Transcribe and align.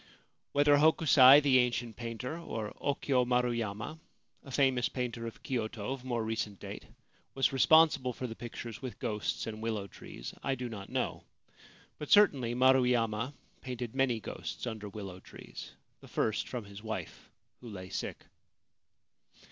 Whether 0.51 0.77
Hokusai, 0.77 1.41
the 1.41 1.59
ancient 1.59 1.95
painter, 1.95 2.35
or 2.39 2.73
Okyo 2.81 3.23
Maru 3.23 3.51
yama, 3.51 3.99
a 4.43 4.49
famous 4.49 4.89
painter 4.89 5.27
of 5.27 5.43
Kyoto 5.43 5.91
of 5.93 6.03
more 6.03 6.23
recent 6.25 6.59
date, 6.59 6.87
was 7.35 7.53
responsible 7.53 8.11
for 8.11 8.25
the 8.25 8.33
pictures 8.35 8.81
with 8.81 8.97
ghosts 8.97 9.45
and 9.45 9.61
willow 9.61 9.85
trees, 9.85 10.33
I 10.41 10.55
do 10.55 10.69
not 10.69 10.89
know; 10.89 11.25
but 11.99 12.09
certainly 12.09 12.55
Maruyama 12.55 13.35
painted 13.61 13.93
many 13.93 14.19
ghosts 14.19 14.65
under 14.65 14.89
willow 14.89 15.19
trees— 15.19 15.73
the 16.01 16.07
first 16.07 16.49
from 16.49 16.65
his 16.65 16.81
wife, 16.81 17.29
who 17.59 17.69
lay 17.69 17.89
sick. 17.89 18.25